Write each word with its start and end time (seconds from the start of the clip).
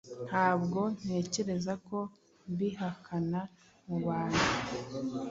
Ntabwo 0.27 0.79
ntekereza 1.01 1.73
ko 1.87 1.97
mbihakana 2.51 3.41
mubantu 3.87 4.43